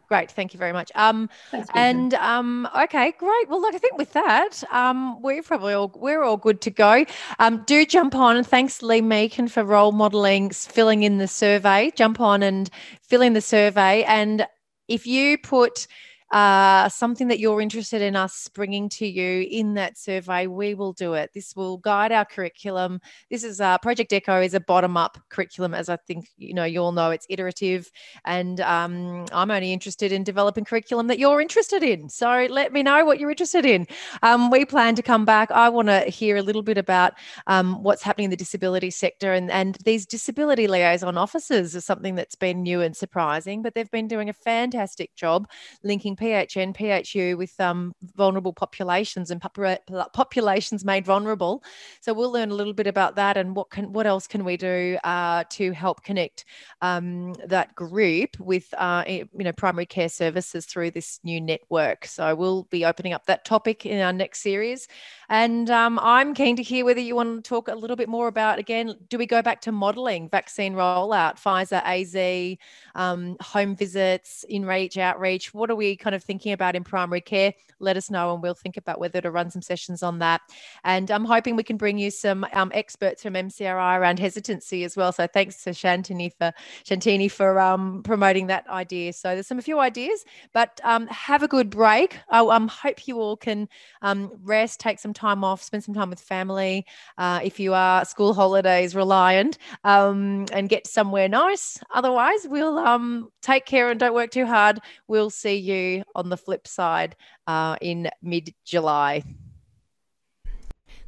[0.08, 0.92] Great, thank you very much.
[0.94, 3.48] Um, Thanks, and um, okay, great.
[3.48, 7.04] Well, look, I think with that, um, we're probably all we're all good to go.
[7.38, 11.90] Um, do jump on and thanks Lee Meakin for role modelling, filling in the survey.
[11.94, 12.70] Jump on and
[13.02, 14.46] fill in the survey, and
[14.88, 15.86] if you put
[16.34, 20.92] uh, something that you're interested in us bringing to you in that survey, we will
[20.92, 21.30] do it.
[21.32, 23.00] This will guide our curriculum.
[23.30, 26.64] This is uh, Project Echo is a bottom up curriculum, as I think you know
[26.64, 27.12] you all know.
[27.12, 27.88] It's iterative,
[28.24, 32.08] and um, I'm only interested in developing curriculum that you're interested in.
[32.08, 33.86] So let me know what you're interested in.
[34.24, 35.52] Um, we plan to come back.
[35.52, 37.12] I want to hear a little bit about
[37.46, 42.16] um, what's happening in the disability sector, and and these disability liaison officers is something
[42.16, 45.48] that's been new and surprising, but they've been doing a fantastic job
[45.84, 51.62] linking PHN, PHU with um, vulnerable populations and populations made vulnerable.
[52.00, 54.56] So we'll learn a little bit about that and what can what else can we
[54.56, 56.46] do uh, to help connect
[56.80, 62.06] um, that group with uh, you know primary care services through this new network.
[62.06, 64.88] So we'll be opening up that topic in our next series.
[65.28, 68.28] And um, I'm keen to hear whether you want to talk a little bit more
[68.28, 68.94] about again.
[69.08, 72.58] Do we go back to modelling vaccine rollout, Pfizer, AZ,
[72.94, 75.52] um, home visits, in reach, outreach?
[75.52, 77.52] What are we kind of thinking about in primary care?
[77.80, 80.40] Let us know, and we'll think about whether to run some sessions on that.
[80.84, 84.96] And I'm hoping we can bring you some um, experts from MCRI around hesitancy as
[84.96, 85.12] well.
[85.12, 86.52] So thanks to Shantini for
[86.84, 89.12] Shantini for um, promoting that idea.
[89.12, 92.18] So there's some a few ideas, but um, have a good break.
[92.30, 93.68] I um, hope you all can
[94.02, 96.86] um, rest, take some time off, spend some time with family.
[97.18, 101.78] Uh, if you are school holidays reliant, um, and get somewhere nice.
[101.92, 104.78] Otherwise, we'll um, take care and don't work too hard.
[105.08, 107.16] We'll see you on the flip side
[107.46, 109.22] uh, in mid July.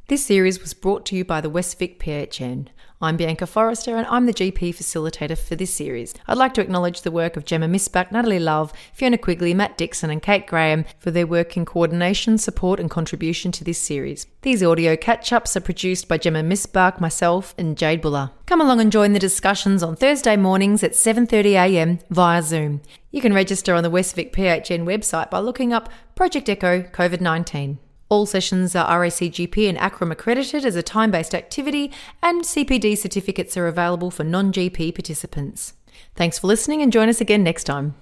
[0.07, 2.67] This series was brought to you by the Westvic PHN.
[2.99, 6.15] I'm Bianca Forrester and I'm the GP facilitator for this series.
[6.25, 10.09] I'd like to acknowledge the work of Gemma Misbach, Natalie Love, Fiona Quigley, Matt Dixon,
[10.09, 14.25] and Kate Graham for their work in coordination, support, and contribution to this series.
[14.41, 18.31] These audio catch ups are produced by Gemma Misbach, myself, and Jade Buller.
[18.47, 22.81] Come along and join the discussions on Thursday mornings at 7.30am via Zoom.
[23.11, 27.77] You can register on the Westvic PHN website by looking up Project Echo COVID 19.
[28.09, 31.91] All sessions are RACGP and ACRRM accredited as a time based activity,
[32.21, 35.73] and CPD certificates are available for non GP participants.
[36.15, 37.95] Thanks for listening and join us again next time.